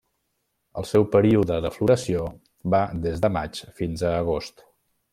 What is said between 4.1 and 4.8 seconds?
a agost.